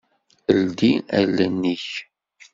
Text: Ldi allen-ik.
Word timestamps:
Ldi 0.61 0.91
allen-ik. 1.19 1.87